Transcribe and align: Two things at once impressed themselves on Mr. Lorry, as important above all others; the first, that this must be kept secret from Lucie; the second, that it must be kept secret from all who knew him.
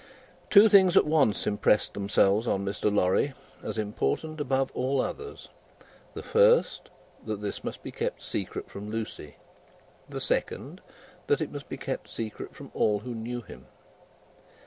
Two 0.49 0.67
things 0.67 0.97
at 0.97 1.05
once 1.05 1.45
impressed 1.45 1.93
themselves 1.93 2.47
on 2.47 2.65
Mr. 2.65 2.91
Lorry, 2.91 3.33
as 3.61 3.77
important 3.77 4.41
above 4.41 4.71
all 4.73 4.99
others; 4.99 5.49
the 6.15 6.23
first, 6.23 6.89
that 7.23 7.39
this 7.39 7.63
must 7.63 7.83
be 7.83 7.91
kept 7.91 8.19
secret 8.23 8.67
from 8.67 8.89
Lucie; 8.89 9.35
the 10.09 10.19
second, 10.19 10.81
that 11.27 11.39
it 11.39 11.51
must 11.51 11.69
be 11.69 11.77
kept 11.77 12.09
secret 12.09 12.55
from 12.55 12.71
all 12.73 12.97
who 13.01 13.13
knew 13.13 13.41
him. 13.43 13.67